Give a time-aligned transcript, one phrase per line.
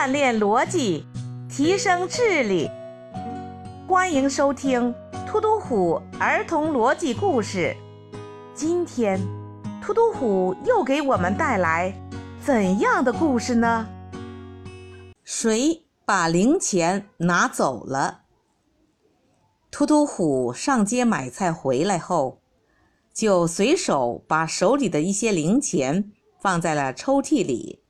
[0.00, 1.04] 锻炼逻辑，
[1.46, 2.70] 提升智力。
[3.86, 4.94] 欢迎收听
[5.26, 7.76] 突突虎儿童逻辑故事。
[8.54, 9.20] 今天，
[9.82, 11.94] 突突虎又给我们带来
[12.42, 13.86] 怎样的故事呢？
[15.22, 18.22] 谁把零钱拿走了？
[19.70, 22.40] 突突虎上街买菜回来后，
[23.12, 26.10] 就随手把手里的一些零钱
[26.40, 27.82] 放在了抽屉里。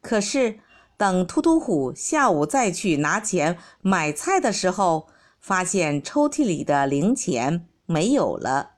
[0.00, 0.58] 可是，
[1.04, 5.06] 等突突虎下午再去拿钱买菜的时候，
[5.38, 8.76] 发现抽屉里的零钱没有了。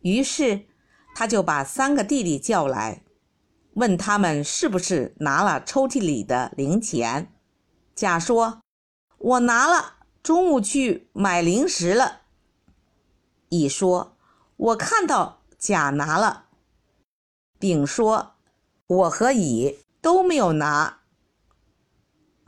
[0.00, 0.64] 于是，
[1.14, 3.04] 他就把三个弟弟叫来，
[3.74, 7.32] 问他们是不是拿了抽屉里的零钱。
[7.94, 8.60] 甲说
[9.18, 12.22] ：“我拿了，中午去买零食了。”
[13.50, 14.16] 乙说
[14.56, 16.46] ：“我看到甲拿了。”
[17.60, 18.32] 丙说
[18.88, 20.97] ：“我和乙都没有拿。”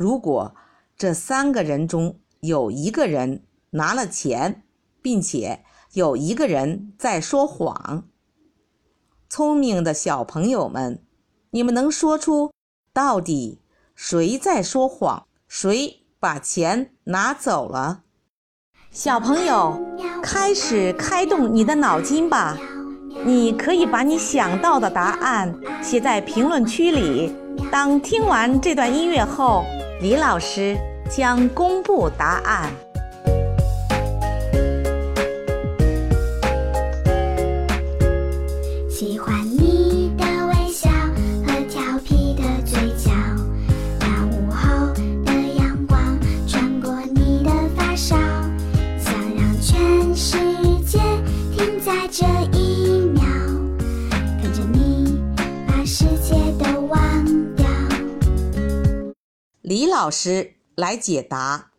[0.00, 0.54] 如果
[0.96, 4.62] 这三个人中有一个人拿了钱，
[5.02, 5.62] 并且
[5.93, 8.04] 有一个人在说谎，
[9.28, 11.02] 聪明的小朋友们，
[11.51, 12.51] 你们能说出
[12.95, 13.60] 到底
[13.95, 18.04] 谁在说谎，谁把钱拿走了？
[18.90, 19.78] 小朋友，
[20.23, 22.56] 开始开动你的脑筋吧！
[23.26, 27.37] 你可以把你想到的答案写在评论区里。
[27.71, 29.62] 当听完这段音乐后。
[30.01, 30.79] 李老师
[31.10, 32.73] 将公布答案。
[59.71, 61.71] 李老师来解答。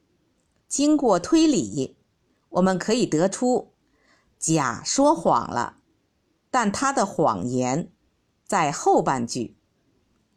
[0.70, 1.98] 经过推理，
[2.48, 3.74] 我们可以得出，
[4.40, 5.80] 甲说谎了，
[6.50, 7.92] 但他的谎言
[8.46, 9.58] 在后半句。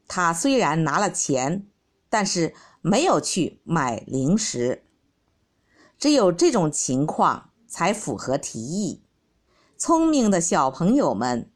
[0.09, 1.69] 他虽然拿了钱，
[2.09, 4.83] 但是没有去买零食。
[5.97, 9.05] 只有这种情况才符合题意。
[9.79, 11.53] 聪明的小朋友们，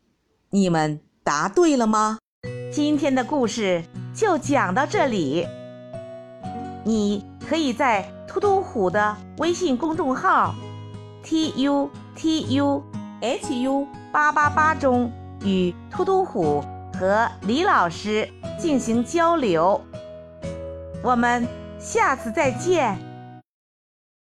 [0.51, 2.19] 你们答对了吗？
[2.73, 3.85] 今天的故事
[4.15, 5.58] 就讲到这里。
[6.85, 10.55] 你可以在突突虎的微信公众号
[11.23, 12.83] t u t u
[13.21, 15.11] h u 八八八中
[15.45, 16.63] 与突突虎
[16.99, 18.29] 和李老师
[18.59, 19.81] 进行交流。
[21.03, 21.47] 我们
[21.79, 23.08] 下次再见。